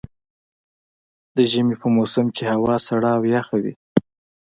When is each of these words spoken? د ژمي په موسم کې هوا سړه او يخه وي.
د 1.35 1.37
ژمي 1.51 1.75
په 1.81 1.87
موسم 1.95 2.25
کې 2.35 2.43
هوا 2.53 2.75
سړه 2.87 3.09
او 3.17 3.23
يخه 3.35 3.55
وي. 3.63 3.73